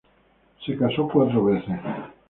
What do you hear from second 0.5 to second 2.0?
Él se casó cuatro veces.